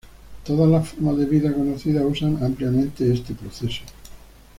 Todas 0.45 0.67
las 0.67 0.89
formas 0.89 1.15
de 1.17 1.25
vida 1.27 1.53
conocidas 1.53 2.03
usan 2.03 2.43
ampliamente 2.43 3.13
este 3.13 3.35
proceso. 3.35 3.83